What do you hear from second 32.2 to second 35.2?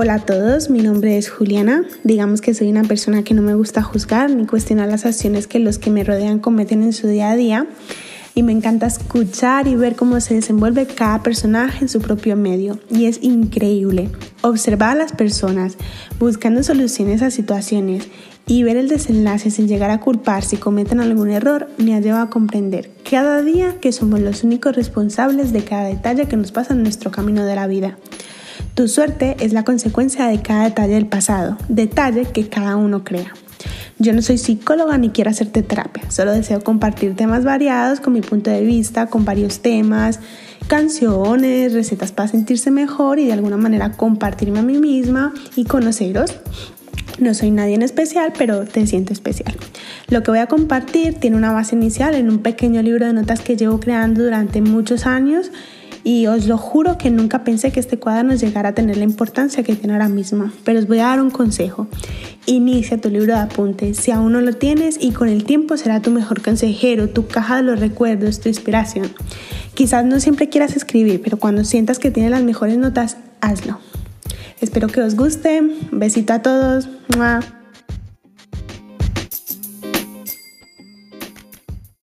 que cada uno crea. Yo no soy psicóloga ni